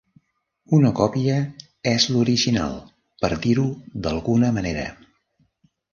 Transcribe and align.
Una 0.77 0.91
còpia 0.99 1.35
"és" 1.91 2.07
l'original, 2.15 2.73
per 3.25 3.31
dir-ho 3.47 3.67
d'alguna 4.07 4.51
manera. 4.57 4.89